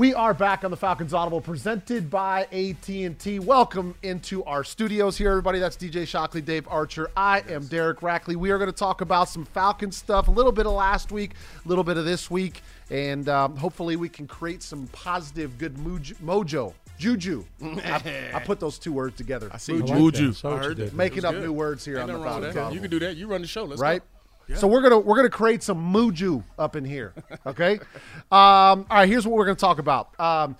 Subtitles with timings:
[0.00, 3.38] We are back on the Falcons Audible, presented by AT&T.
[3.40, 5.58] Welcome into our studios here, everybody.
[5.58, 7.10] That's DJ Shockley, Dave Archer.
[7.14, 8.34] I am Derek Rackley.
[8.34, 11.32] We are going to talk about some Falcon stuff, a little bit of last week,
[11.62, 15.74] a little bit of this week, and um, hopefully we can create some positive, good
[15.74, 16.14] mojo.
[16.24, 16.72] mojo.
[16.98, 17.44] Juju.
[17.62, 19.50] I, I, put those two words together.
[19.52, 20.32] I see Juju.
[20.44, 21.44] I heard Making up good.
[21.44, 22.74] new words here Ain't on the Falcons Audible.
[22.74, 23.16] You can do that.
[23.16, 23.64] You run the show.
[23.64, 24.00] Let's right?
[24.00, 24.19] Go.
[24.56, 27.14] So we're gonna we're gonna create some muju up in here.
[27.46, 27.74] Okay.
[28.32, 29.08] um, all right.
[29.08, 30.18] Here's what we're gonna talk about.
[30.18, 30.56] Um,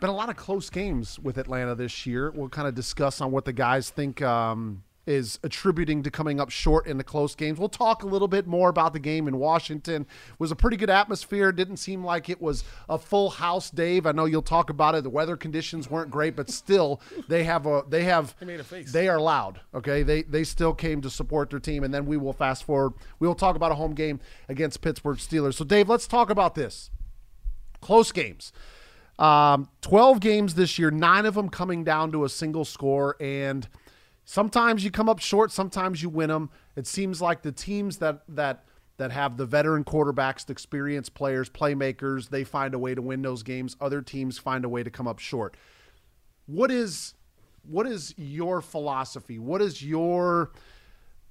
[0.00, 2.30] been a lot of close games with Atlanta this year.
[2.30, 6.50] We'll kind of discuss on what the guys think um, is attributing to coming up
[6.50, 7.58] short in the close games.
[7.58, 10.02] We'll talk a little bit more about the game in Washington.
[10.02, 11.52] It was a pretty good atmosphere.
[11.52, 14.06] Didn't seem like it was a full house, Dave.
[14.06, 15.04] I know you'll talk about it.
[15.04, 19.20] The weather conditions weren't great, but still they have a they have they, they are
[19.20, 19.60] loud.
[19.74, 22.94] Okay, they they still came to support their team, and then we will fast forward.
[23.18, 25.54] We will talk about a home game against Pittsburgh Steelers.
[25.54, 26.90] So Dave, let's talk about this
[27.80, 28.52] close games.
[29.18, 33.16] Um, 12 games this year, nine of them coming down to a single score.
[33.20, 33.68] And
[34.24, 36.50] sometimes you come up short, sometimes you win them.
[36.76, 38.64] It seems like the teams that, that,
[38.96, 43.22] that have the veteran quarterbacks, the experienced players, playmakers, they find a way to win
[43.22, 43.76] those games.
[43.80, 45.56] Other teams find a way to come up short.
[46.46, 47.14] What is
[47.66, 49.38] what is your philosophy?
[49.38, 50.52] What is your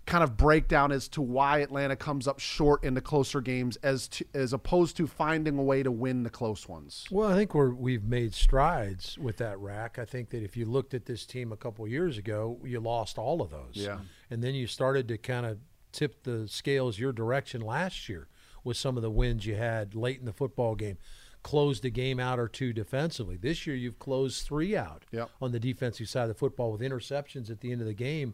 [0.05, 4.07] kind of breakdown as to why Atlanta comes up short in the closer games as
[4.09, 7.05] to, as opposed to finding a way to win the close ones?
[7.09, 9.97] Well, I think we're we've made strides with that rack.
[9.97, 13.17] I think that if you looked at this team a couple years ago, you lost
[13.17, 13.73] all of those.
[13.73, 13.99] Yeah.
[14.29, 15.59] And then you started to kind of
[15.91, 18.27] tip the scales your direction last year
[18.63, 20.97] with some of the wins you had late in the football game.
[21.43, 23.35] Closed a game out or two defensively.
[23.35, 25.29] This year you've closed three out yep.
[25.41, 28.33] on the defensive side of the football with interceptions at the end of the game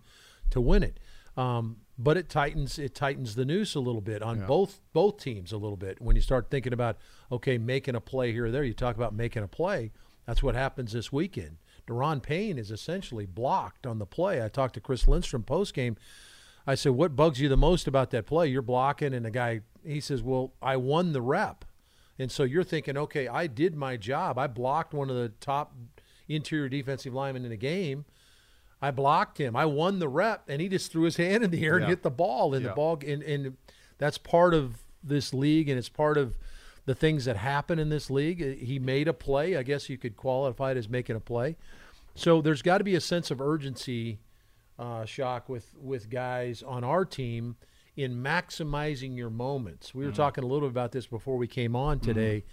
[0.51, 0.99] to win it.
[1.37, 4.45] Um, but it tightens it tightens the noose a little bit on Yeah.
[4.45, 6.97] both both teams a little bit when you start thinking about
[7.31, 8.63] okay making a play here or there.
[8.63, 9.91] You talk about making a play.
[10.25, 11.57] That's what happens this weekend.
[11.87, 14.43] Daron Payne is essentially blocked on the play.
[14.43, 15.97] I talked to Chris Lindstrom post game.
[16.67, 18.47] I said, "What bugs you the most about that play?
[18.47, 21.65] You're blocking." And the guy he says, "Well, I won the rep."
[22.17, 24.37] And so you're thinking, "Okay, I did my job.
[24.37, 25.73] I blocked one of the top
[26.27, 28.05] interior defensive linemen in the game."
[28.81, 29.55] I blocked him.
[29.55, 32.03] I won the rep, and he just threw his hand in the air and hit
[32.03, 32.53] the ball.
[32.53, 32.69] And Yeah.
[32.69, 33.57] the ball, and, and
[33.97, 36.37] that's part of this league, and it's part of
[36.85, 38.41] the things that happen in this league.
[38.41, 39.55] Uh, He made a play.
[39.57, 41.55] I guess you could qualify it as making a play.
[42.15, 44.19] So there's got to be a sense of urgency,
[44.77, 47.57] uh, shock with with guys on our team
[47.97, 49.93] in maximizing your moments.
[49.93, 52.43] We were talking a little bit about this before we came on today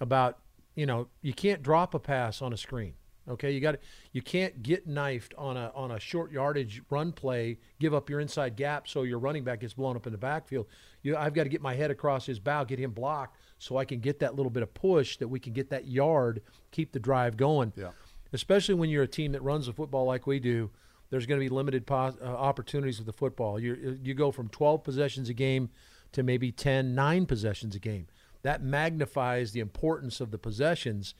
[0.00, 0.38] about
[0.74, 2.94] you know you can't drop a pass on a screen.
[3.28, 3.76] Okay, you got
[4.12, 8.18] you can't get knifed on a on a short yardage run play, give up your
[8.18, 10.66] inside gap so your running back gets blown up in the backfield.
[11.02, 13.84] You, I've got to get my head across his bow, get him blocked, so I
[13.84, 16.98] can get that little bit of push that we can get that yard, keep the
[16.98, 17.72] drive going.
[17.76, 17.90] Yeah.
[18.32, 20.70] Especially when you're a team that runs the football like we do,
[21.10, 23.60] there's going to be limited pos- uh, opportunities with the football.
[23.60, 25.70] You you go from 12 possessions a game
[26.12, 28.08] to maybe 10, 9 possessions a game.
[28.42, 31.14] That magnifies the importance of the possessions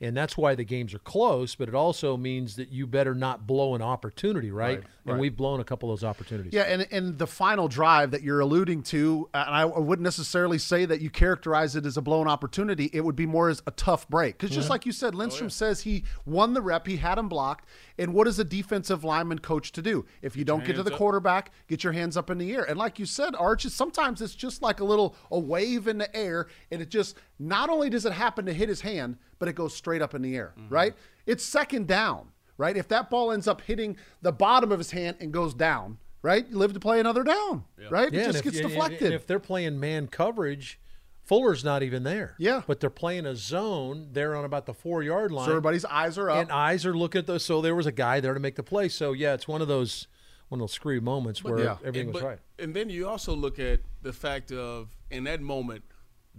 [0.00, 1.54] and that's why the games are close.
[1.54, 4.78] But it also means that you better not blow an opportunity, right?
[4.78, 5.20] Right, and right.
[5.20, 6.52] we've blown a couple of those opportunities.
[6.52, 10.84] Yeah, and and the final drive that you're alluding to, and I wouldn't necessarily say
[10.86, 12.90] that you characterize it as a blown opportunity.
[12.92, 15.82] It would be more as a tough break because just like you said, Lindstrom says
[15.82, 17.66] he won the rep, he had him blocked.
[17.98, 20.06] And what is a defensive lineman coach to do?
[20.22, 20.96] If you don't get to the up.
[20.96, 22.64] quarterback, get your hands up in the air.
[22.64, 26.14] And like you said, Arches, sometimes it's just like a little a wave in the
[26.16, 29.54] air, and it just not only does it happen to hit his hand, but it
[29.54, 30.52] goes straight up in the air.
[30.56, 30.72] Mm-hmm.
[30.72, 30.94] Right?
[31.26, 32.28] It's second down.
[32.56, 32.76] Right?
[32.76, 36.46] If that ball ends up hitting the bottom of his hand and goes down, right?
[36.46, 38.12] You live to play another down, right?
[38.12, 39.02] Yeah, it just gets and- deflected.
[39.02, 40.78] And if they're playing man coverage,
[41.22, 42.34] Fuller's not even there.
[42.38, 42.62] Yeah.
[42.66, 44.08] but they're playing a zone.
[44.12, 45.46] They're on about the four yard line.
[45.46, 46.36] so everybody's eyes are up.
[46.36, 47.44] and eyes are looking at those.
[47.44, 48.90] So there was a guy there to make the play.
[48.90, 50.06] So yeah, it's one of those
[50.48, 51.76] one of those screwy moments where yeah.
[51.80, 52.38] everything and, was but- right.
[52.58, 55.84] And then you also look at the fact of in that moment,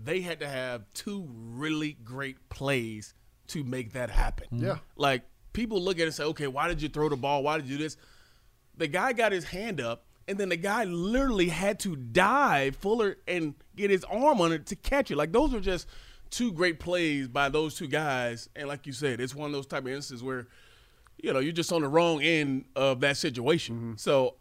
[0.03, 3.13] they had to have two really great plays
[3.47, 4.47] to make that happen.
[4.53, 4.65] Mm-hmm.
[4.65, 4.77] Yeah.
[4.95, 5.23] Like
[5.53, 7.43] people look at it and say, okay, why did you throw the ball?
[7.43, 7.97] Why did you do this?
[8.77, 13.17] The guy got his hand up, and then the guy literally had to dive Fuller
[13.27, 15.17] and get his arm on it to catch it.
[15.17, 15.87] Like those are just
[16.29, 18.49] two great plays by those two guys.
[18.55, 20.47] And like you said, it's one of those type of instances where,
[21.21, 23.75] you know, you're just on the wrong end of that situation.
[23.75, 23.93] Mm-hmm.
[23.97, 24.35] So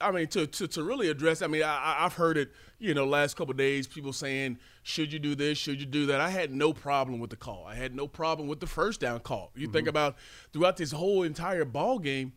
[0.00, 3.04] I mean, to, to, to really address, I mean, I, I've heard it, you know,
[3.04, 5.58] last couple of days, people saying, should you do this?
[5.58, 6.20] Should you do that?
[6.20, 7.66] I had no problem with the call.
[7.66, 9.50] I had no problem with the first down call.
[9.56, 9.88] You think mm-hmm.
[9.88, 10.16] about
[10.52, 12.32] throughout this whole entire ball game,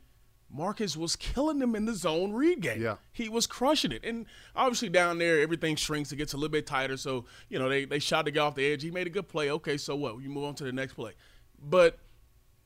[0.53, 2.81] Marcus was killing them in the zone read game.
[2.81, 2.95] Yeah.
[3.11, 4.03] He was crushing it.
[4.03, 4.25] And
[4.55, 6.11] obviously down there, everything shrinks.
[6.11, 6.97] It gets a little bit tighter.
[6.97, 8.83] So, you know, they, they shot the guy off the edge.
[8.83, 9.49] He made a good play.
[9.51, 10.21] Okay, so what?
[10.21, 11.13] You move on to the next play.
[11.61, 11.99] But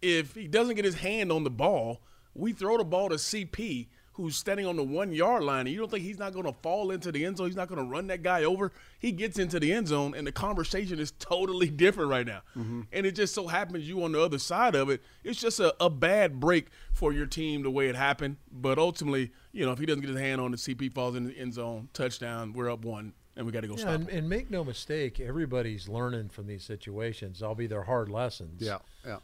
[0.01, 2.01] if he doesn't get his hand on the ball,
[2.33, 5.77] we throw the ball to CP who's standing on the one yard line, and you
[5.77, 7.47] don't think he's not going to fall into the end zone?
[7.47, 8.71] He's not going to run that guy over.
[8.97, 12.41] He gets into the end zone, and the conversation is totally different right now.
[12.55, 12.81] Mm-hmm.
[12.93, 15.01] And it just so happens you on the other side of it.
[15.23, 18.37] It's just a, a, bad break for your team the way it happened.
[18.51, 21.25] But ultimately, you know, if he doesn't get his hand on the CP falls in
[21.25, 23.13] the end zone, touchdown, we're up one.
[23.35, 23.95] And we got to go yeah, stop.
[23.95, 27.43] And, and, make no mistake, everybody's learning from these situations.
[27.43, 28.61] I'll be their hard lessons.
[28.61, 29.17] Yeah, yeah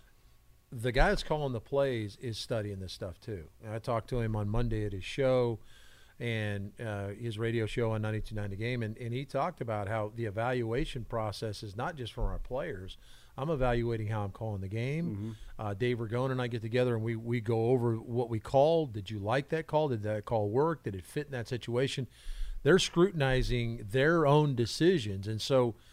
[0.71, 3.45] the guy that's calling the plays is studying this stuff too.
[3.63, 5.59] And I talked to him on Monday at his show
[6.19, 10.12] and uh, his radio show on 92.9 The Game, and, and he talked about how
[10.15, 12.97] the evaluation process is not just for our players.
[13.38, 15.06] I'm evaluating how I'm calling the game.
[15.06, 15.31] Mm-hmm.
[15.57, 18.94] Uh, Dave Ragone and I get together and we, we go over what we called.
[18.94, 19.88] Did you like that call?
[19.88, 20.83] Did that call work?
[20.83, 22.07] Did it fit in that situation?
[22.63, 25.27] They're scrutinizing their own decisions.
[25.27, 25.75] And so–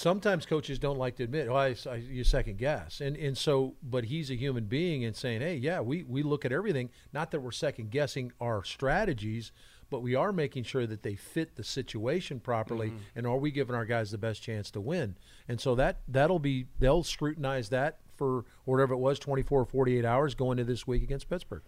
[0.00, 3.00] sometimes coaches don't like to admit, oh, I, I, you second guess.
[3.00, 6.44] And, and so, but he's a human being and saying, hey, yeah, we, we look
[6.44, 6.88] at everything.
[7.12, 9.52] Not that we're second guessing our strategies,
[9.90, 12.88] but we are making sure that they fit the situation properly.
[12.88, 12.98] Mm-hmm.
[13.16, 15.16] And are we giving our guys the best chance to win?
[15.48, 20.04] And so that, that'll be, they'll scrutinize that for whatever it was, 24 or 48
[20.04, 21.62] hours going into this week against Pittsburgh.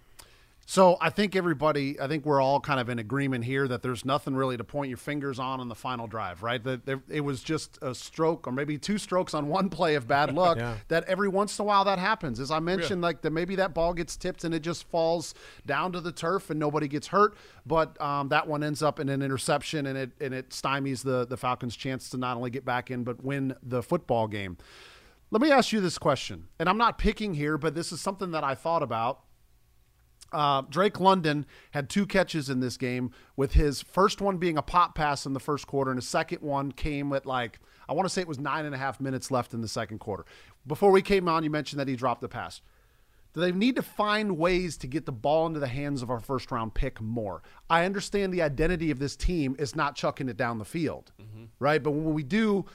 [0.64, 4.04] So I think everybody, I think we're all kind of in agreement here that there's
[4.04, 6.62] nothing really to point your fingers on in the final drive, right?
[6.62, 10.32] That it was just a stroke or maybe two strokes on one play of bad
[10.34, 10.58] luck.
[10.58, 10.76] yeah.
[10.88, 12.38] That every once in a while that happens.
[12.38, 13.08] As I mentioned, yeah.
[13.08, 15.34] like that maybe that ball gets tipped and it just falls
[15.66, 17.34] down to the turf and nobody gets hurt,
[17.66, 21.26] but um, that one ends up in an interception and it and it stymies the
[21.26, 24.56] the Falcons' chance to not only get back in but win the football game.
[25.30, 28.32] Let me ask you this question, and I'm not picking here, but this is something
[28.32, 29.20] that I thought about
[30.32, 34.62] uh, Drake London had two catches in this game, with his first one being a
[34.62, 38.06] pop pass in the first quarter, and his second one came at like, I want
[38.06, 40.24] to say it was nine and a half minutes left in the second quarter.
[40.66, 42.60] Before we came on, you mentioned that he dropped the pass.
[43.34, 46.20] Do they need to find ways to get the ball into the hands of our
[46.20, 47.42] first round pick more?
[47.70, 51.44] I understand the identity of this team is not chucking it down the field, mm-hmm.
[51.58, 51.82] right?
[51.82, 52.66] But when we do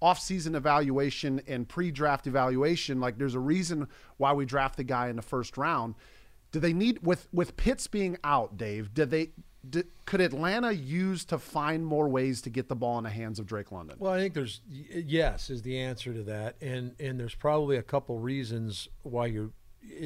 [0.00, 5.16] off-season evaluation and pre-draft evaluation, like there's a reason why we draft the guy in
[5.16, 5.94] the first round–
[6.56, 8.94] do they need with with Pitts being out, Dave?
[8.94, 9.32] Did they
[9.68, 13.38] did, could Atlanta use to find more ways to get the ball in the hands
[13.38, 13.96] of Drake London?
[13.98, 17.82] Well, I think there's yes is the answer to that, and and there's probably a
[17.82, 19.50] couple reasons why you're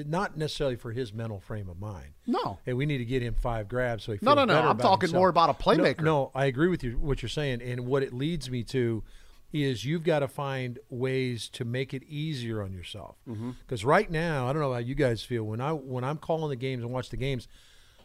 [0.07, 2.15] not necessarily for his mental frame of mind.
[2.27, 4.59] No, hey, we need to get him five grabs so he no no no.
[4.61, 5.21] I'm talking himself.
[5.21, 6.01] more about a playmaker.
[6.01, 9.05] No, no, I agree with you what you're saying, and what it leads me to
[9.53, 13.17] is you've got to find ways to make it easier on yourself.
[13.25, 13.89] Because mm-hmm.
[13.89, 16.57] right now, I don't know how you guys feel when I when I'm calling the
[16.57, 17.49] games and watch the games.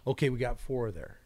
[0.07, 1.19] Okay, we got four there.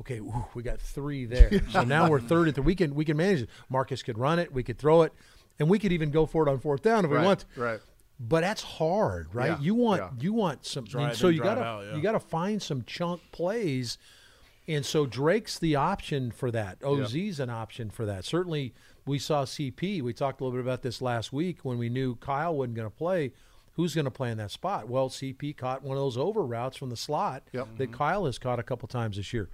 [0.00, 1.50] Okay, ooh, we got three there.
[1.70, 2.64] so now we're third and third.
[2.64, 3.50] We can we can manage it.
[3.68, 4.52] Marcus could run it.
[4.52, 5.12] We could throw it,
[5.58, 7.44] and we could even go for it on fourth down if right, we want.
[7.56, 7.80] Right.
[8.18, 9.50] But that's hard, right?
[9.50, 10.10] Yeah, you want yeah.
[10.18, 10.84] you want some.
[10.84, 11.96] Drive so in, you gotta out, yeah.
[11.96, 13.98] you gotta find some chunk plays.
[14.68, 16.78] And so Drake's the option for that.
[16.82, 18.24] OZ's an option for that.
[18.24, 18.74] Certainly,
[19.04, 20.02] we saw CP.
[20.02, 22.90] We talked a little bit about this last week when we knew Kyle wasn't going
[22.90, 23.32] to play.
[23.74, 24.88] Who's going to play in that spot?
[24.88, 27.68] Well, CP caught one of those over routes from the slot yep.
[27.76, 27.94] that mm-hmm.
[27.94, 29.50] Kyle has caught a couple times this year.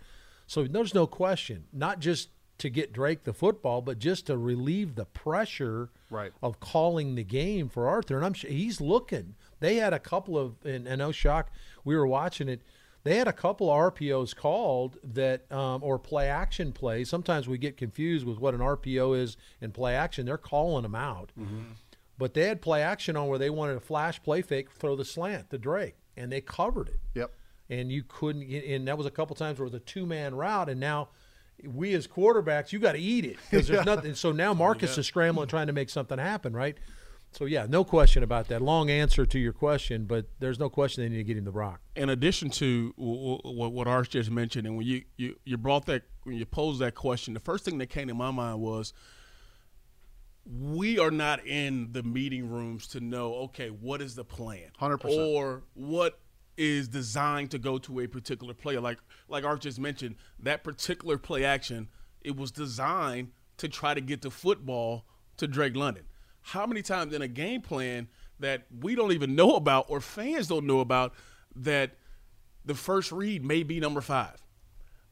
[0.47, 4.95] So there's no question, not just to get Drake the football, but just to relieve
[4.95, 6.33] the pressure right.
[6.43, 8.17] of calling the game for Arthur.
[8.17, 9.35] And I'm sure he's looking.
[9.59, 11.51] They had a couple of, and, and no shock,
[11.85, 12.63] we were watching it
[13.05, 17.09] they had a couple RPOs called that, um, or play action plays.
[17.09, 20.27] Sometimes we get confused with what an RPO is and play action.
[20.27, 21.33] They're calling them out.
[21.39, 21.73] Mm-hmm.
[22.19, 25.05] But they had play action on where they wanted a flash play fake, throw the
[25.05, 27.01] slant to Drake, and they covered it.
[27.15, 27.33] Yep.
[27.69, 30.35] And you couldn't, and that was a couple times where it was a two man
[30.35, 31.09] route, and now
[31.65, 34.15] we as quarterbacks, you got to eat it because there's nothing.
[34.15, 36.77] So now Marcus is scrambling, trying to make something happen, right?
[37.33, 38.61] So yeah, no question about that.
[38.61, 41.51] Long answer to your question, but there's no question they need to get him the
[41.51, 41.81] rock.
[41.97, 46.03] In addition to what what Arch just mentioned, and when you, you you brought that
[46.25, 48.93] when you posed that question, the first thing that came to my mind was
[50.45, 54.99] we are not in the meeting rooms to know okay what is the plan, hundred
[54.99, 56.21] percent, or what
[56.59, 58.81] is designed to go to a particular player.
[58.81, 58.99] Like
[59.29, 61.89] like Arch just mentioned, that particular play action
[62.21, 65.07] it was designed to try to get the football
[65.39, 66.05] to Drake London
[66.43, 68.09] how many times in a game plan
[68.41, 71.15] that we don't even know about or fans don't know about
[71.55, 71.93] that
[72.65, 74.43] the first read may be number five.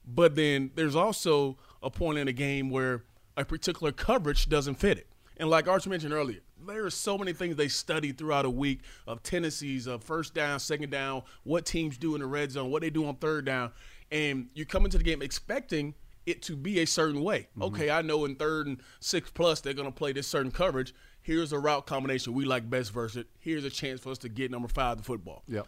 [0.06, 3.04] But then there's also a point in a game where
[3.37, 5.06] a particular coverage doesn't fit it.
[5.37, 8.80] And like Arch mentioned earlier, there are so many things they study throughout a week
[9.06, 12.82] of tendencies of first down, second down, what teams do in the red zone, what
[12.82, 13.70] they do on third down,
[14.10, 15.94] and you come into the game expecting
[16.26, 17.49] it to be a certain way.
[17.52, 17.62] Mm-hmm.
[17.62, 20.94] Okay, I know in third and six plus they're going to play this certain coverage.
[21.30, 23.28] Here's a route combination we like best versus it.
[23.38, 25.44] Here's a chance for us to get number five the football.
[25.46, 25.64] Yep.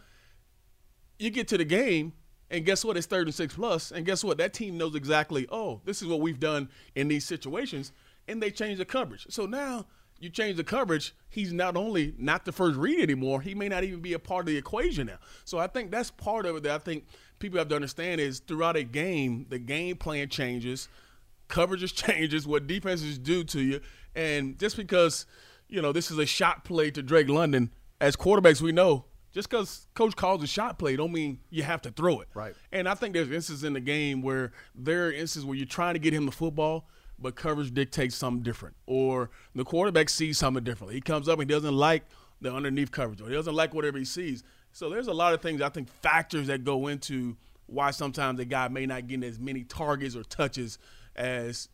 [1.19, 2.11] You get to the game,
[2.49, 2.97] and guess what?
[2.97, 4.37] It's third and six plus, and guess what?
[4.39, 5.47] That team knows exactly.
[5.49, 7.93] Oh, this is what we've done in these situations,
[8.27, 9.25] and they change the coverage.
[9.29, 9.85] So now
[10.19, 13.85] you change the coverage, he's not only not the first read anymore, he may not
[13.85, 15.19] even be a part of the equation now.
[15.45, 17.05] So I think that's part of it that I think
[17.39, 20.89] people have to understand is throughout a game, the game plan changes,
[21.47, 23.79] coverages changes, what defenses do to you.
[24.13, 25.25] And just because,
[25.73, 29.49] you know, this is a shot play to Drake London, as quarterbacks we know, just
[29.49, 32.27] because coach calls a shot play don't mean you have to throw it.
[32.33, 32.53] Right.
[32.71, 35.95] And I think there's instances in the game where there are instances where you're trying
[35.95, 36.87] to get him the football–
[37.23, 38.75] but coverage dictates something different.
[38.85, 40.95] Or the quarterback sees something differently.
[40.95, 42.03] He comes up and he doesn't like
[42.41, 44.43] the underneath coverage, or he doesn't like whatever he sees.
[44.73, 47.37] So there's a lot of things I think factors that go into
[47.67, 50.77] why sometimes a guy may not get as many targets or touches
[51.15, 51.69] as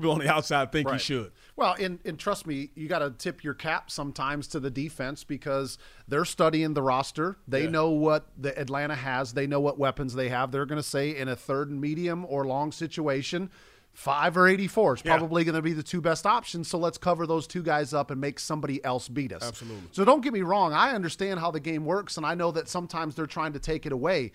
[0.00, 1.00] people on the outside think right.
[1.00, 1.32] he should.
[1.56, 5.24] Well, and, and trust me, you got to tip your cap sometimes to the defense
[5.24, 7.38] because they're studying the roster.
[7.48, 7.70] They yeah.
[7.70, 9.32] know what the Atlanta has.
[9.32, 10.52] They know what weapons they have.
[10.52, 13.50] They're going to say in a third and medium or long situation–
[13.96, 15.46] five or 84 is probably yeah.
[15.46, 16.68] going to be the two best options.
[16.68, 19.42] So let's cover those two guys up and make somebody else beat us.
[19.42, 19.88] Absolutely.
[19.92, 20.74] So don't get me wrong.
[20.74, 23.86] I understand how the game works, and I know that sometimes they're trying to take
[23.86, 24.32] it away.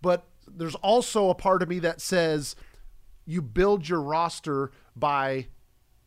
[0.00, 2.54] But there's also a part of me that says
[3.30, 5.46] you build your roster by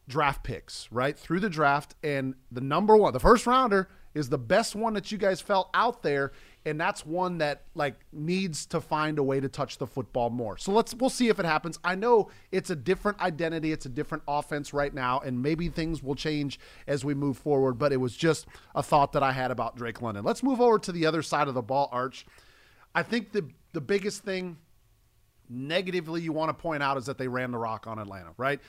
[0.07, 1.17] draft picks, right?
[1.17, 1.95] Through the draft.
[2.03, 5.69] And the number one, the first rounder, is the best one that you guys felt
[5.73, 6.31] out there
[6.65, 10.57] and that's one that like needs to find a way to touch the football more.
[10.57, 11.77] So let's we'll see if it happens.
[11.83, 16.01] I know it's a different identity, it's a different offense right now, and maybe things
[16.01, 17.73] will change as we move forward.
[17.73, 20.23] But it was just a thought that I had about Drake London.
[20.23, 22.25] Let's move over to the other side of the ball, Arch.
[22.95, 24.57] I think the the biggest thing
[25.49, 28.59] negatively you want to point out is that they ran the rock on Atlanta, right?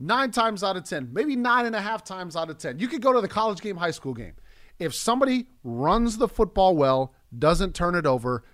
[0.00, 2.78] Nine times out of ten, maybe nine and a half times out of ten.
[2.78, 4.34] You could go to the college game, high school game
[4.78, 8.44] if somebody runs the football well, doesn't turn it over,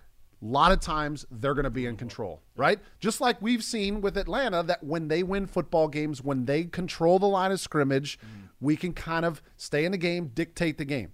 [0.43, 2.79] a lot of times they're going to be in control, right?
[2.99, 7.19] Just like we've seen with Atlanta that when they win football games, when they control
[7.19, 8.49] the line of scrimmage, mm.
[8.61, 11.13] we can kind of stay in the game, dictate the game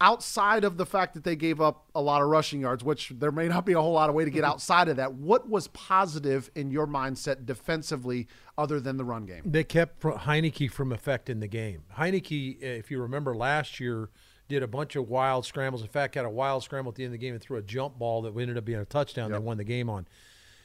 [0.00, 3.30] outside of the fact that they gave up a lot of rushing yards, which there
[3.30, 4.52] may not be a whole lot of way to get mm-hmm.
[4.52, 8.26] outside of that, what was positive in your mindset defensively
[8.56, 9.42] other than the run game?
[9.44, 11.82] They kept Heinicke from affecting the game.
[11.98, 14.08] Heinicke, eh, if you remember last year,
[14.48, 15.82] did a bunch of wild scrambles.
[15.82, 17.62] In fact, had a wild scramble at the end of the game and threw a
[17.62, 19.30] jump ball that ended up being a touchdown.
[19.30, 19.38] Yep.
[19.38, 20.08] They won the game on.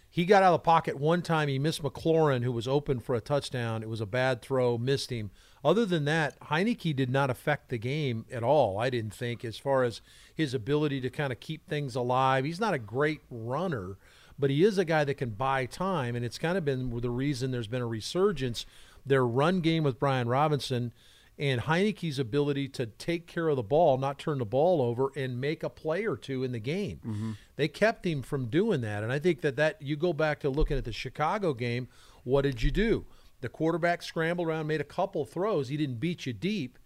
[0.10, 1.50] He got out of the pocket one time.
[1.50, 3.84] He missed McLaurin, who was open for a touchdown.
[3.84, 5.30] It was a bad throw, missed him.
[5.66, 9.58] Other than that, Heinicke did not affect the game at all, I didn't think, as
[9.58, 10.00] far as
[10.36, 12.46] his ability to kind of keep things alive.
[12.46, 13.98] He's not a great runner,
[14.38, 17.10] but he is a guy that can buy time, and it's kind of been the
[17.10, 18.68] reason there's been a resurgence.
[19.08, 20.94] Their run game with Brian Robinson
[21.40, 25.42] and Heinicke's ability to take care of the ball, not turn the ball over, and
[25.42, 27.00] make a play or two in the game.
[27.04, 27.32] Mm-hmm.
[27.56, 30.50] They kept him from doing that, and I think that that you go back to
[30.50, 31.88] looking at the Chicago game.
[32.24, 33.06] What did you do?
[33.42, 35.68] The quarterback scrambled around, made a couple throws.
[35.68, 36.80] He didn't beat you deep,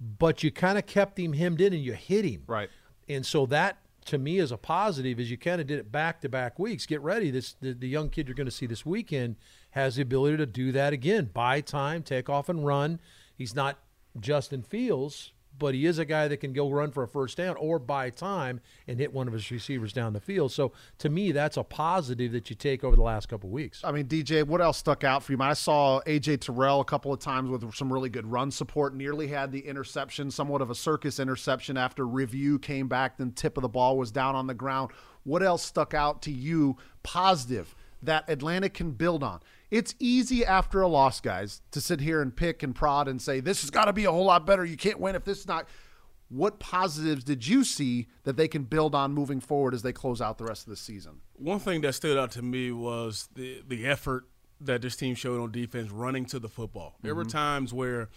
[0.00, 2.42] but you kind of kept him hemmed in and you hit him.
[2.46, 2.68] Right.
[3.08, 6.20] And so that to me is a positive is you kind of did it back
[6.22, 6.86] to back weeks.
[6.86, 7.30] Get ready.
[7.30, 9.36] This the, the young kid you're going to see this weekend
[9.70, 11.30] has the ability to do that again.
[11.32, 13.00] Buy time, take off and run.
[13.34, 13.78] He's not
[14.18, 17.56] Justin Fields, but he is a guy that can go run for a first down
[17.56, 20.52] or buy time and hit one of his receivers down the field.
[20.52, 23.82] So to me, that's a positive that you take over the last couple weeks.
[23.84, 25.38] I mean, DJ, what else stuck out for you?
[25.40, 28.94] I saw AJ Terrell a couple of times with some really good run support.
[28.94, 33.18] Nearly had the interception, somewhat of a circus interception after review came back.
[33.18, 34.90] Then tip of the ball was down on the ground.
[35.24, 39.40] What else stuck out to you positive that Atlanta can build on?
[39.72, 43.40] It's easy after a loss, guys, to sit here and pick and prod and say,
[43.40, 44.66] this has got to be a whole lot better.
[44.66, 45.66] You can't win if this is not.
[46.28, 50.20] What positives did you see that they can build on moving forward as they close
[50.20, 51.20] out the rest of the season?
[51.32, 54.26] One thing that stood out to me was the, the effort
[54.60, 56.96] that this team showed on defense running to the football.
[57.00, 57.18] There mm-hmm.
[57.20, 58.10] were times where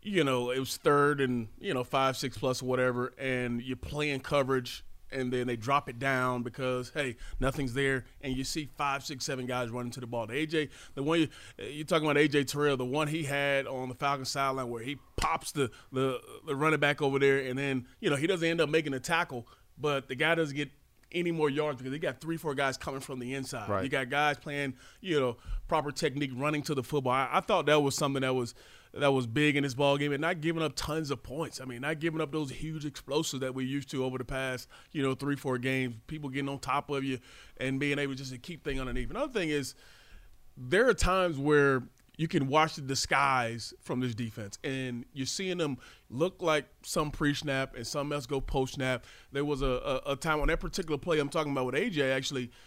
[0.00, 4.20] you know, it was third and, you know, five, six plus, whatever, and you're playing
[4.20, 9.04] coverage and then they drop it down because hey, nothing's there, and you see five,
[9.04, 10.26] six, seven guys running to the ball.
[10.26, 13.88] The AJ, the one you, you're talking about, AJ Terrell, the one he had on
[13.88, 17.86] the Falcons sideline where he pops the the the running back over there, and then
[18.00, 19.46] you know he doesn't end up making a tackle,
[19.78, 20.70] but the guy doesn't get
[21.12, 23.68] any more yards because they got three, four guys coming from the inside.
[23.68, 23.84] Right.
[23.84, 25.36] You got guys playing, you know,
[25.68, 27.12] proper technique, running to the football.
[27.12, 28.54] I, I thought that was something that was
[28.96, 31.60] that was big in this ball game and not giving up tons of points.
[31.60, 34.68] I mean, not giving up those huge explosives that we used to over the past,
[34.92, 35.94] you know, three, four games.
[36.06, 37.18] People getting on top of you
[37.56, 39.10] and being able just to keep things underneath.
[39.10, 39.74] Another thing is
[40.56, 41.82] there are times where
[42.16, 47.10] you can watch the disguise from this defense, and you're seeing them look like some
[47.10, 49.04] pre-snap and some else go post-snap.
[49.32, 49.66] There was a,
[50.06, 52.50] a, a time on that particular play I'm talking about with AJ actually–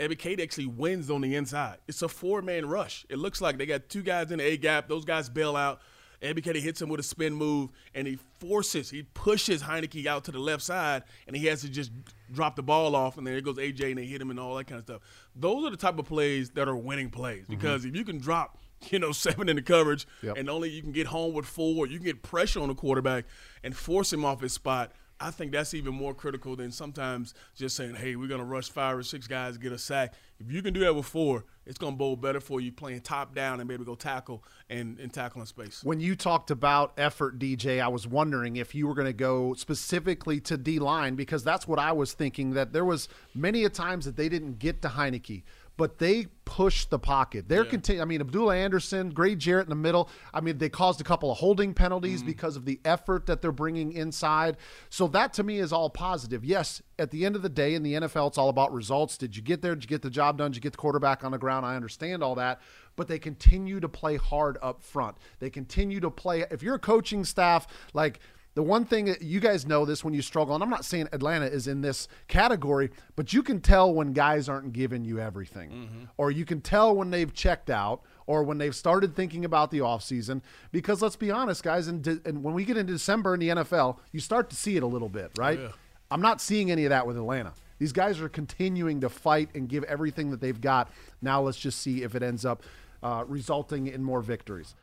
[0.00, 1.76] Ebiketie actually wins on the inside.
[1.86, 3.04] It's a four man rush.
[3.10, 4.88] It looks like they got two guys in the A gap.
[4.88, 5.80] Those guys bail out.
[6.22, 10.32] Ebiketie hits him with a spin move, and he forces, he pushes Heinicke out to
[10.32, 11.90] the left side, and he has to just
[12.30, 14.54] drop the ball off, and then there goes AJ, and they hit him and all
[14.56, 15.00] that kind of stuff.
[15.34, 17.54] Those are the type of plays that are winning plays mm-hmm.
[17.54, 17.94] because mm-hmm.
[17.94, 18.58] if you can drop,
[18.90, 20.36] you know, seven in the coverage, yep.
[20.36, 23.24] and only you can get home with four, you can get pressure on the quarterback
[23.64, 27.76] and force him off his spot– I think that's even more critical than sometimes just
[27.76, 30.14] saying, hey, we're going to rush five or six guys, get a sack.
[30.38, 33.02] If you can do that with four, it's going to bowl better for you playing
[33.02, 35.84] top down and maybe go tackle and, and tackle in space.
[35.84, 39.52] When you talked about effort, DJ, I was wondering if you were going to go
[39.52, 43.68] specifically to D line because that's what I was thinking that there was many a
[43.68, 45.42] times that they didn't get to Heinicke
[45.80, 47.48] but they push the pocket.
[47.48, 47.70] They're yeah.
[47.70, 50.10] continu- I mean, Abdullah Anderson, Grady Jarrett in the middle.
[50.34, 52.26] I mean, they caused a couple of holding penalties mm.
[52.26, 54.58] because of the effort that they're bringing inside.
[54.90, 56.44] So that to me is all positive.
[56.44, 59.16] Yes, at the end of the day in the NFL, it's all about results.
[59.16, 59.74] Did you get there?
[59.74, 60.50] Did you get the job done?
[60.50, 61.64] Did you get the quarterback on the ground?
[61.64, 62.60] I understand all that,
[62.94, 65.16] but they continue to play hard up front.
[65.38, 66.44] They continue to play.
[66.50, 68.20] If you're a coaching staff, like
[68.60, 71.08] the one thing that you guys know this when you struggle, and I'm not saying
[71.12, 75.70] Atlanta is in this category, but you can tell when guys aren't giving you everything,
[75.70, 76.04] mm-hmm.
[76.18, 79.78] or you can tell when they've checked out, or when they've started thinking about the
[79.78, 80.42] offseason.
[80.72, 83.48] Because let's be honest, guys, and, de- and when we get into December in the
[83.48, 85.58] NFL, you start to see it a little bit, right?
[85.58, 85.68] Yeah.
[86.10, 87.54] I'm not seeing any of that with Atlanta.
[87.78, 90.90] These guys are continuing to fight and give everything that they've got.
[91.22, 92.62] Now let's just see if it ends up
[93.02, 94.74] uh, resulting in more victories.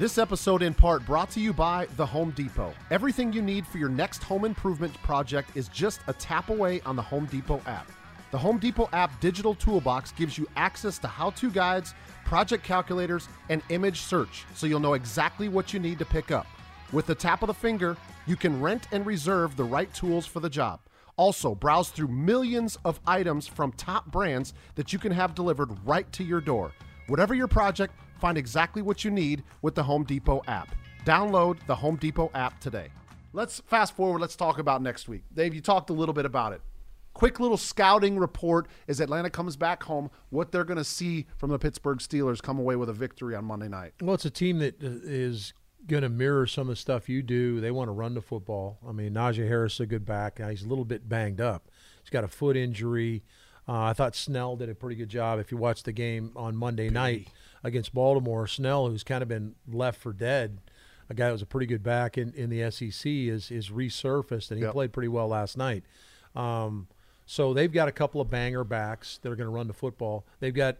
[0.00, 2.72] This episode, in part, brought to you by The Home Depot.
[2.90, 6.96] Everything you need for your next home improvement project is just a tap away on
[6.96, 7.86] the Home Depot app.
[8.30, 11.92] The Home Depot app digital toolbox gives you access to how to guides,
[12.24, 16.46] project calculators, and image search so you'll know exactly what you need to pick up.
[16.92, 17.94] With the tap of the finger,
[18.26, 20.80] you can rent and reserve the right tools for the job.
[21.18, 26.10] Also, browse through millions of items from top brands that you can have delivered right
[26.12, 26.72] to your door.
[27.06, 30.74] Whatever your project, Find exactly what you need with the Home Depot app.
[31.04, 32.88] Download the Home Depot app today.
[33.32, 34.20] Let's fast forward.
[34.20, 35.22] Let's talk about next week.
[35.32, 36.60] Dave, you talked a little bit about it.
[37.14, 41.50] Quick little scouting report as Atlanta comes back home, what they're going to see from
[41.50, 43.94] the Pittsburgh Steelers come away with a victory on Monday night.
[44.00, 47.60] Well, it's a team that uh, going to mirror some of the stuff you do.
[47.60, 48.78] They want to run the football.
[48.86, 50.38] I mean, Najee Harris is a good back.
[50.38, 51.68] He's a little bit banged up.
[52.02, 53.22] He's got a foot injury.
[53.70, 55.38] Uh, I thought Snell did a pretty good job.
[55.38, 57.28] If you watch the game on Monday night,
[57.62, 58.46] against Baltimore.
[58.46, 60.58] Snell, who's kind of been left for dead,
[61.08, 64.50] a guy who was a pretty good back in, in the SEC, is is resurfaced,
[64.50, 64.72] and he yep.
[64.72, 65.84] played pretty well last night.
[66.34, 66.88] Um,
[67.26, 70.24] so they've got a couple of banger backs that are going to run the football.
[70.40, 70.76] They've got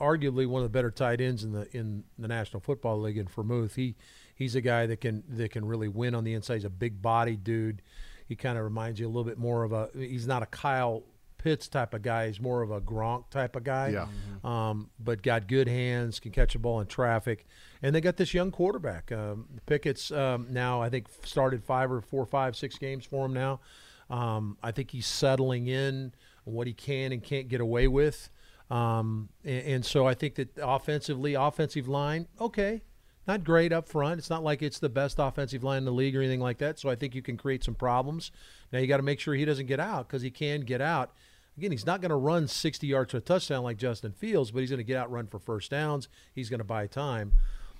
[0.00, 3.26] arguably one of the better tight ends in the in the National Football League in
[3.26, 3.74] Freiermuth.
[3.74, 3.94] He
[4.34, 6.54] he's a guy that can that can really win on the inside.
[6.54, 7.82] He's a big body dude.
[8.26, 9.90] He kind of reminds you a little bit more of a.
[9.94, 11.02] He's not a Kyle
[11.44, 12.28] Pitts type of guy.
[12.28, 13.88] He's more of a Gronk type of guy.
[13.88, 14.06] Yeah.
[14.06, 14.46] Mm-hmm.
[14.46, 17.44] Um, but got good hands, can catch a ball in traffic,
[17.82, 19.12] and they got this young quarterback.
[19.12, 23.34] Um, Pickett's um, now I think started five or four, five, six games for him
[23.34, 23.60] now.
[24.08, 28.30] Um, I think he's settling in what he can and can't get away with.
[28.70, 32.82] Um, and, and, so I think that offensively, offensive line, okay,
[33.26, 34.18] not great up front.
[34.18, 36.78] It's not like it's the best offensive line in the league or anything like that.
[36.78, 38.30] So I think you can create some problems.
[38.72, 41.12] Now you got to make sure he doesn't get out because he can get out.
[41.56, 44.60] Again, he's not going to run 60 yards to a touchdown like Justin Fields, but
[44.60, 46.08] he's going to get out, run for first downs.
[46.34, 47.32] He's going to buy time.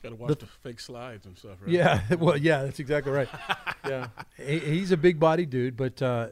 [0.02, 1.70] Got to watch the, the, fake slides and stuff, right?
[1.70, 3.28] Yeah, well, yeah, that's exactly right.
[3.88, 6.28] yeah, he, he's a big body dude, but uh,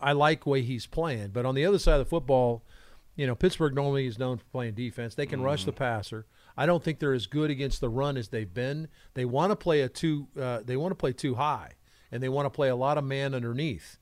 [0.00, 1.30] I like the way he's playing.
[1.30, 2.62] But on the other side of the football,
[3.16, 5.14] you know, Pittsburgh normally is known for playing defense.
[5.14, 5.44] They can mm.
[5.44, 6.26] rush the passer.
[6.56, 8.88] I don't think they're as good against the run as they've been.
[9.14, 10.28] They want to play a too.
[10.40, 11.72] Uh, they want to play too high,
[12.10, 13.98] and they want to play a lot of man underneath.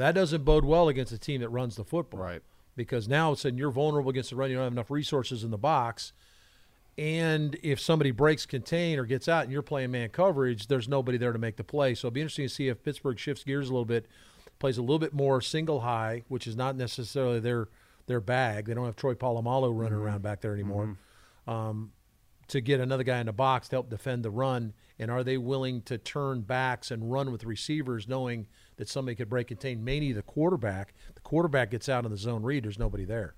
[0.00, 2.20] That doesn't bode well against a team that runs the football.
[2.20, 2.40] Right.
[2.74, 4.48] Because now it's sudden you're vulnerable against the run.
[4.48, 6.14] You don't have enough resources in the box.
[6.96, 11.18] And if somebody breaks contain or gets out and you're playing man coverage, there's nobody
[11.18, 11.94] there to make the play.
[11.94, 14.06] So it'll be interesting to see if Pittsburgh shifts gears a little bit,
[14.58, 17.68] plays a little bit more single high, which is not necessarily their
[18.06, 18.66] their bag.
[18.66, 20.02] They don't have Troy Polamalu running mm-hmm.
[20.02, 20.96] around back there anymore.
[21.46, 21.50] Mm-hmm.
[21.50, 21.92] Um,
[22.48, 25.36] to get another guy in the box to help defend the run, and are they
[25.36, 28.46] willing to turn backs and run with receivers, knowing–
[28.80, 30.94] that somebody could break contain, mainly the quarterback.
[31.14, 33.34] The quarterback gets out in the zone read, there's nobody there.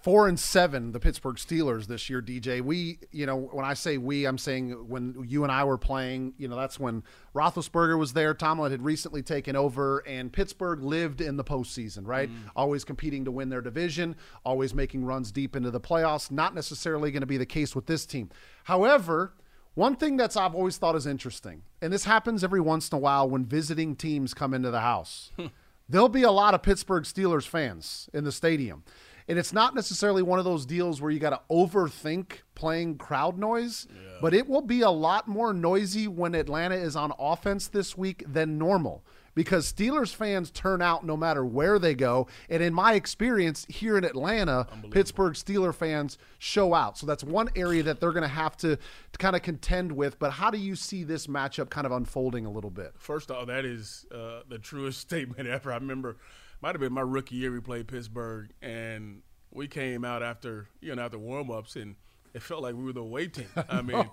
[0.00, 2.60] four and seven, the Pittsburgh Steelers this year, DJ.
[2.60, 6.34] We, you know, when I say we, I'm saying when you and I were playing,
[6.38, 7.02] you know, that's when
[7.34, 8.32] Roethlisberger was there.
[8.32, 12.30] Tomlin had recently taken over, and Pittsburgh lived in the postseason, right?
[12.30, 12.50] Mm.
[12.54, 16.30] Always competing to win their division, always making runs deep into the playoffs.
[16.30, 18.30] Not necessarily going to be the case with this team.
[18.64, 19.32] However,
[19.78, 22.98] one thing that's I've always thought is interesting, and this happens every once in a
[22.98, 25.30] while when visiting teams come into the house.
[25.36, 25.46] Hmm.
[25.88, 28.82] There'll be a lot of Pittsburgh Steelers fans in the stadium.
[29.28, 33.38] And it's not necessarily one of those deals where you got to overthink playing crowd
[33.38, 33.86] noise,
[34.20, 38.24] but it will be a lot more noisy when Atlanta is on offense this week
[38.26, 39.04] than normal
[39.38, 42.26] because Steelers fans turn out no matter where they go.
[42.48, 46.98] And in my experience here in Atlanta, Pittsburgh Steeler fans show out.
[46.98, 50.18] So that's one area that they're going to have to, to kind of contend with.
[50.18, 52.94] But how do you see this matchup kind of unfolding a little bit?
[52.98, 55.70] First off, that is uh, the truest statement ever.
[55.70, 56.16] I remember,
[56.60, 57.52] might have been my rookie year.
[57.52, 59.22] We played Pittsburgh, and
[59.52, 61.94] we came out after you know after warm ups, and
[62.34, 63.46] it felt like we were the away team.
[63.68, 64.10] I mean,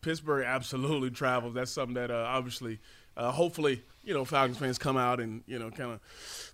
[0.00, 1.52] Pittsburgh absolutely travels.
[1.52, 2.80] That's something that uh, obviously,
[3.16, 6.00] uh, hopefully, you know, Falcons fans come out and you know kind of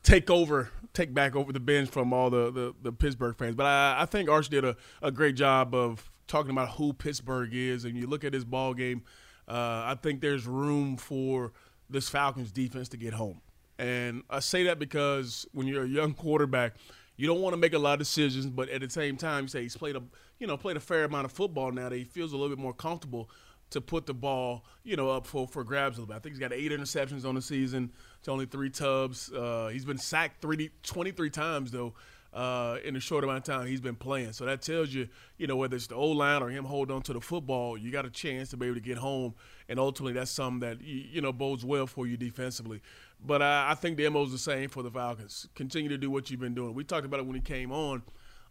[0.03, 3.55] take over, take back over the bench from all the the, the Pittsburgh fans.
[3.55, 7.51] But I, I think Arch did a, a great job of talking about who Pittsburgh
[7.53, 9.03] is, and you look at this ball game.
[9.49, 11.53] Uh, I think there's room for
[11.91, 13.41] this Falcons defense to get home.
[13.79, 16.75] And I say that because when you're a young quarterback,
[17.17, 19.49] you don't want to make a lot of decisions, but at the same time, you
[19.49, 20.03] say he's played a
[20.39, 22.63] you know played a fair amount of football now that he feels a little bit
[22.63, 23.29] more comfortable
[23.73, 26.17] to put the ball you know up for for grabs a little bit.
[26.17, 27.91] I think he's got eight interceptions on the season
[28.23, 29.33] to only three tubs.
[29.33, 31.95] Uh, he's been sacked 30, 23 times though.
[32.33, 34.33] Uh, in a short amount of time he's been playing.
[34.33, 35.07] So that tells you,
[35.37, 37.91] you know, whether it's the old line or him holding on to the football, you
[37.91, 39.35] got a chance to be able to get home.
[39.69, 42.81] And ultimately, that's something that, you, you know, bodes well for you defensively.
[43.23, 45.47] But I, I think the MO is the same for the Falcons.
[45.55, 46.73] Continue to do what you've been doing.
[46.73, 48.03] We talked about it when he came on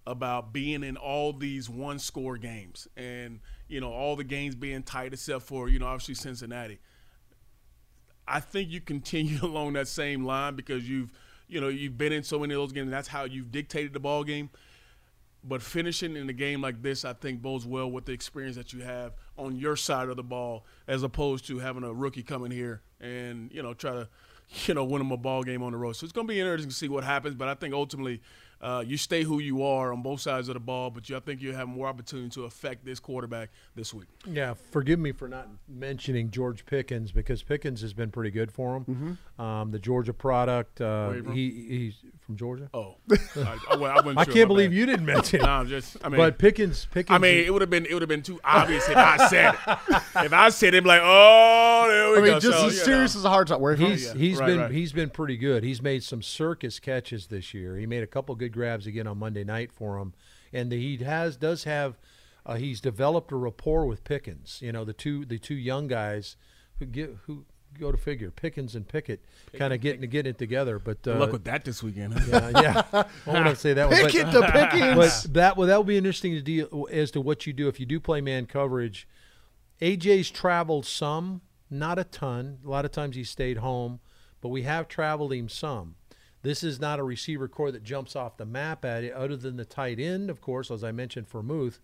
[0.05, 3.39] about being in all these one score games and,
[3.71, 6.79] you know, all the games being tight except for, you know, obviously Cincinnati.
[8.27, 11.11] I think you continue along that same line because you've–
[11.51, 12.89] you know, you've been in so many of those games.
[12.89, 14.49] that's how you've dictated the ball game.
[15.43, 18.71] But finishing in a game like this, I think bodes well with the experience that
[18.71, 22.45] you have on your side of the ball, as opposed to having a rookie come
[22.45, 24.09] in here and you know try to,
[24.65, 25.93] you know, win them a ball game on the road.
[25.93, 27.35] So it's going to be interesting to see what happens.
[27.35, 28.21] But I think ultimately,
[28.61, 31.19] uh, you stay who you are on both sides of the ball, but you, I
[31.19, 34.07] think you have more opportunity to affect this quarterback this week.
[34.25, 38.77] Yeah, forgive me for not mentioning George Pickens because Pickens has been pretty good for
[38.77, 38.85] him.
[38.85, 39.41] Mm-hmm.
[39.41, 42.69] Um, the Georgia product, uh, he, he's from Georgia.
[42.73, 44.77] Oh, I, well, I, I sure, can't believe bad.
[44.77, 45.43] you didn't mention it.
[45.43, 47.13] no, just I mean, but Pickens, Pickens.
[47.15, 49.53] I mean, it would have been it would have been too obvious if I said
[49.55, 49.77] it.
[50.25, 52.21] If I said it, like, oh, there we go.
[52.21, 52.39] I mean, go.
[52.39, 53.21] just so, as serious know.
[53.21, 53.59] as a hard time.
[53.59, 54.13] Where he's yeah.
[54.13, 54.71] he's Right, been right.
[54.71, 55.63] he's been pretty good.
[55.63, 57.77] He's made some circus catches this year.
[57.77, 60.13] He made a couple good grabs again on Monday night for him,
[60.53, 61.97] and he has does have
[62.45, 64.59] uh, he's developed a rapport with Pickens.
[64.61, 66.37] You know, the two the two young guys
[66.79, 67.45] who get who
[67.79, 69.23] go to figure Pickens and Pickett
[69.57, 70.79] kind of getting getting it together.
[70.79, 72.21] But uh, Good luck with that this weekend.
[72.27, 72.83] yeah, yeah.
[73.27, 74.01] I want to say that one.
[74.01, 74.95] But- to Pickens.
[74.95, 77.79] but that well, that will be interesting to deal as to what you do if
[77.79, 79.07] you do play man coverage.
[79.81, 82.59] AJ's traveled some, not a ton.
[82.65, 83.99] A lot of times he stayed home,
[84.39, 85.95] but we have traveled him some.
[86.43, 89.57] This is not a receiver core that jumps off the map at it, other than
[89.57, 91.79] the tight end, of course, as I mentioned Freiermuth,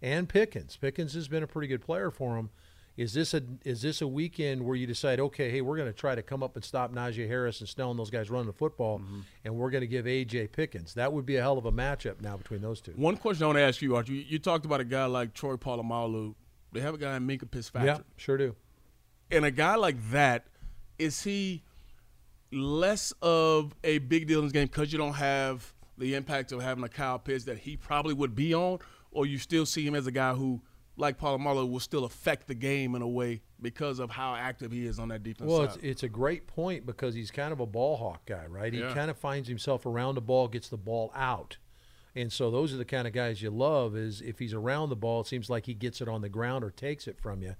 [0.00, 0.76] and Pickens.
[0.76, 2.50] Pickens has been a pretty good player for him.
[2.98, 5.96] Is this a is this a weekend where you decide, okay, hey, we're going to
[5.96, 8.52] try to come up and stop Najee Harris and Snell and those guys running the
[8.52, 9.20] football, mm-hmm.
[9.44, 10.94] and we're going to give AJ Pickens?
[10.94, 12.90] That would be a hell of a matchup now between those two.
[12.96, 14.14] One question I want to ask you, Archie.
[14.14, 16.34] You, you talked about a guy like Troy Polamalu.
[16.72, 17.98] They have a guy in Minkah Fitzpatrick.
[17.98, 18.56] Yeah, sure do.
[19.30, 20.48] And a guy like that,
[20.98, 21.62] is he
[22.50, 26.62] less of a big deal in this game because you don't have the impact of
[26.62, 28.80] having a Kyle Pitts that he probably would be on,
[29.12, 30.60] or you still see him as a guy who,
[30.98, 34.84] like Polamalu, will still affect the game in a way because of how active he
[34.84, 35.76] is on that defense Well, side?
[35.76, 38.72] it's, it's a great point because he's kind of a ball hawk guy, right?
[38.72, 38.92] He Yeah.
[38.92, 41.56] kind of finds himself around the ball, gets the ball out.
[42.16, 44.96] And so those are the kind of guys you love is if he's around the
[44.96, 47.54] ball, it seems like he gets it on the ground or takes it from you.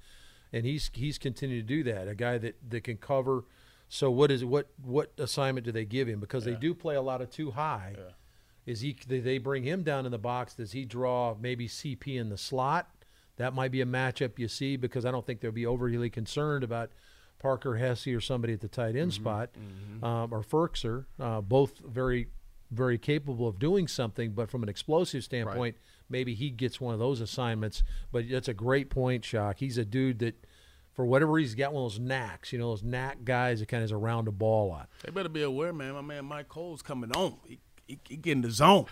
[0.52, 2.08] And he's he's continued to do that.
[2.08, 3.44] A guy that, that can cover.
[3.88, 6.18] So what is what what assignment do they give him?
[6.18, 7.94] Because they do play a lot of too high.
[8.66, 10.54] Is he they bring him down in the box?
[10.54, 12.90] Does he draw maybe CP in the slot?
[13.38, 16.62] That might be a matchup you see because I don't think they'll be overly concerned
[16.62, 16.90] about
[17.38, 19.50] Parker Hesse or somebody at the tight end spot
[20.02, 21.06] um, or Firkser.
[21.18, 22.28] Uh, both very
[22.70, 25.76] very capable of doing something, but from an explosive standpoint,
[26.08, 27.82] maybe he gets one of those assignments.
[28.12, 29.58] But that's a great point, Shock.
[29.58, 30.44] He's a dude that,
[30.92, 33.82] for whatever he's got one of those knacks, you know, those knack guys that kind
[33.82, 34.88] of is around the ball a lot.
[35.02, 35.94] They better be aware, man.
[35.94, 37.36] My man MyCole's coming on.
[37.46, 38.86] He, he, he getting the zone.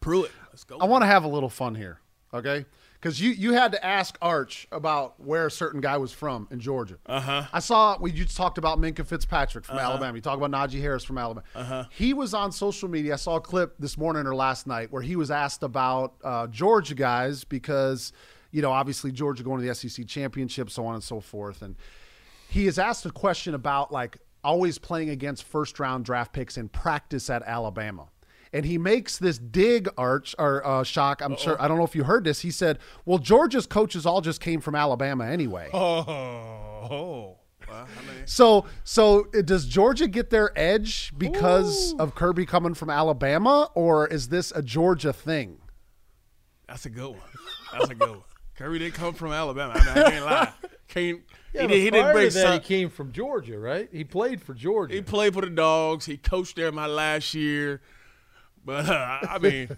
[0.00, 0.32] Pruitt.
[0.50, 0.78] Let's go.
[0.78, 2.00] I want to have a little fun here,
[2.32, 2.66] okay?
[3.04, 6.58] Because you you had to ask Arch about where a certain guy was from in
[6.58, 6.96] Georgia.
[7.04, 7.44] Uh Uh-huh.
[7.52, 10.16] I saw we you talked about Minkah Fitzpatrick from Alabama.
[10.16, 11.44] You talked about Najee Harris from Alabama.
[11.54, 11.82] Uh Uh-huh.
[11.82, 11.88] huh.
[11.90, 13.12] He was on social media.
[13.12, 16.46] I saw a clip this morning or last night where he was asked about uh,
[16.46, 18.14] Georgia guys because
[18.52, 21.76] you know obviously Georgia going to the SEC championship, so on and so forth, and
[22.48, 26.70] he is asked a question about like always playing against first round draft picks in
[26.70, 28.06] practice at Alabama.
[28.54, 31.20] And he makes this dig arch or uh, shock.
[31.20, 32.40] I'm sure I don't know if you heard this.
[32.40, 37.38] He said, "Well, Georgia's coaches all just came from Alabama anyway." Oh.
[37.68, 42.74] Well, I mean, So, so uh, does Georgia get their edge because of Kirby coming
[42.74, 45.58] from Alabama, or is this a Georgia thing?
[46.68, 47.20] that's a good one.
[47.72, 48.22] That's a good one.
[48.56, 49.72] Kirby didn't come from Alabama.
[49.74, 50.52] I, mean, I can't lie.
[50.88, 51.20] Can't.
[51.52, 53.88] Yeah, he, did, he didn't bring to that, some, he came from Georgia, right?
[53.90, 54.94] He played for Georgia.
[54.94, 56.04] He played for the Dogs.
[56.06, 57.80] He coached there my last year.
[58.64, 59.68] But uh, I mean,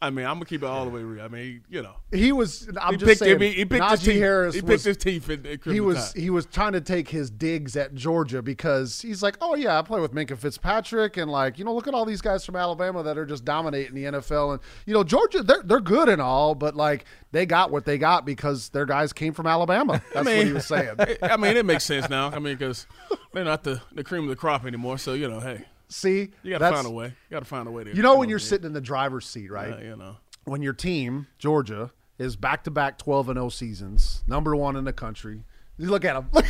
[0.00, 1.24] I mean, I'm gonna keep it all the way real.
[1.24, 2.68] I mean, you know, He was.
[2.80, 3.40] I'm he just picked saying.
[3.40, 4.20] He, he picked his Najee teeth.
[4.20, 5.30] Harris he was, picked his teeth.
[5.30, 6.20] In, in he was Tide.
[6.20, 9.82] he was trying to take his digs at Georgia because he's like, oh yeah, I
[9.82, 13.02] play with Minkah Fitzpatrick and like you know look at all these guys from Alabama
[13.04, 16.54] that are just dominating the NFL and you know Georgia they're they're good and all
[16.54, 20.02] but like they got what they got because their guys came from Alabama.
[20.14, 20.96] That's what he was saying.
[21.22, 22.28] I mean, it makes sense now.
[22.28, 22.86] I mean, because
[23.32, 24.98] they're not the, the cream of the crop anymore.
[24.98, 27.06] So you know, hey, See, you got to find a way.
[27.06, 27.94] You got to find a way to.
[27.94, 29.72] You know when you're sitting in the driver's seat, right?
[29.72, 34.24] Uh, you know, when your team Georgia is back to back 12 and 0 seasons,
[34.26, 35.44] number one in the country.
[35.78, 36.30] You look at them.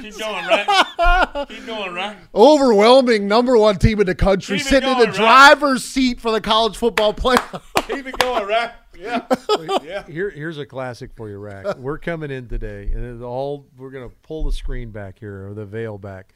[0.00, 1.46] keep going, right?
[1.48, 2.16] keep going, right?
[2.34, 5.14] overwhelming number one team in the country, Keep it sitting in the right?
[5.14, 7.62] driver's seat for the college football playoff.
[7.88, 8.70] Keep it going, right?
[8.96, 9.26] Yeah,
[9.82, 10.06] yeah.
[10.06, 11.76] Here, here's a classic for you, Rack.
[11.78, 15.52] We're coming in today, and it's all we're gonna pull the screen back here or
[15.52, 16.32] the veil back.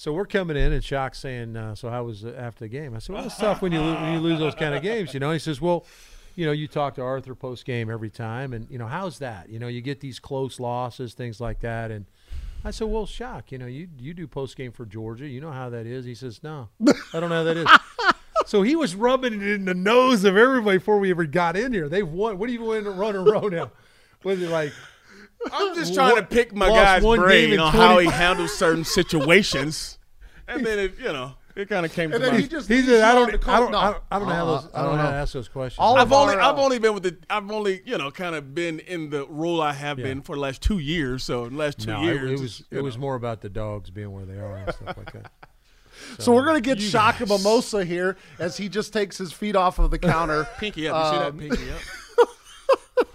[0.00, 2.96] So we're coming in, and Shock's saying, uh, "So how was it after the game?"
[2.96, 5.12] I said, "Well, it's tough when you lo- when you lose those kind of games,
[5.12, 5.84] you know." He says, "Well,
[6.34, 9.50] you know, you talk to Arthur post game every time, and you know, how's that?
[9.50, 12.06] You know, you get these close losses, things like that." And
[12.64, 15.52] I said, "Well, Shock, you know, you you do post game for Georgia, you know
[15.52, 16.70] how that is." He says, "No,
[17.12, 17.68] I don't know how that is."
[18.46, 21.72] So he was rubbing it in the nose of everybody before we ever got in
[21.74, 21.90] here.
[21.90, 22.38] They've won.
[22.38, 23.70] What do you win run a row now?
[24.24, 24.72] Was it like
[25.52, 28.06] I'm just trying to pick my lost guy's one game brain in on how 20
[28.06, 29.98] he handles certain situations,
[30.46, 32.40] and then it, you know, it kind of came And to then my.
[32.40, 32.98] he just he leaves said?
[32.98, 33.32] you I on don't.
[33.32, 33.56] the court.
[33.56, 33.72] I don't.
[33.72, 33.78] No.
[33.78, 34.70] I don't, I don't know how Uh, those.
[34.74, 35.78] I I don't don't know how to ask those questions.
[35.80, 38.10] All I've of only our, I've uh, only been with the I've only you know
[38.10, 40.04] kind of been in the role I have Yeah.
[40.06, 41.24] been for the last two years.
[41.24, 42.62] So in the last two no, it, years, it was.
[42.70, 45.32] you It was more about the dogs being where they are and stuff like that.
[46.18, 49.90] So we're gonna get Shaka Mimosa here as he just takes his feet off of
[49.90, 50.46] the counter.
[50.58, 51.12] pinky up.
[51.12, 53.06] You see Um, that pinky up?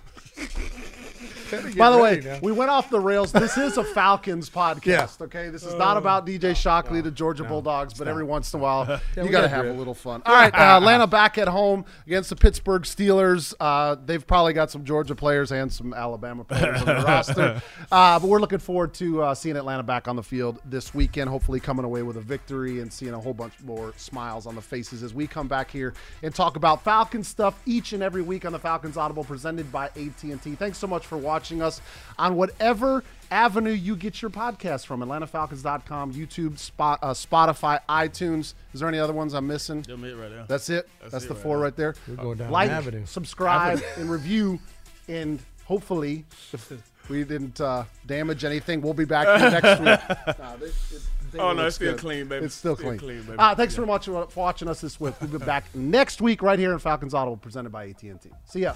[1.51, 2.39] By the way, now.
[2.41, 3.31] we went off the rails.
[3.31, 5.49] This is a Falcons podcast, okay?
[5.49, 8.99] This is not about DJ Shockley, the Georgia Bulldogs, but every once in a while,
[9.17, 10.21] you got to have a little fun.
[10.25, 13.53] All right, uh, Atlanta back at home against the Pittsburgh Steelers.
[13.60, 17.62] Uh, they've probably got some Georgia players and some Alabama players on the roster.
[17.91, 21.29] Uh, but we're looking forward to uh, seeing Atlanta back on the field this weekend,
[21.29, 24.62] hopefully coming away with a victory and seeing a whole bunch more smiles on the
[24.62, 28.45] faces as we come back here and talk about Falcons stuff each and every week
[28.45, 30.55] on the Falcons Audible presented by AT&T.
[30.55, 31.81] Thanks so much for watching us
[32.17, 38.53] on whatever avenue you get your podcast from, atlantafalcons.com, YouTube, Spot, uh, Spotify, iTunes.
[38.73, 39.79] Is there any other ones I'm missing?
[39.88, 40.45] It right there.
[40.47, 40.88] That's it.
[41.10, 41.63] That's, it the right four there.
[41.63, 41.95] right there.
[42.08, 43.05] We're going down like, avenue.
[43.05, 44.60] subscribe, and review,
[45.08, 46.25] and hopefully,
[47.10, 50.17] we didn't uh, damage anything, we'll be back next week.
[50.39, 51.99] Nah, they- it- they Oh, no, it's still good.
[51.99, 52.45] clean, baby.
[52.45, 52.99] It's still, Still clean.
[52.99, 53.38] clean, baby.
[53.38, 55.15] Uh, thanks very much for watching us this week.
[55.19, 58.13] We'll be back next week right here in Falcons Audible, presented by AT&T.
[58.45, 58.73] See ya.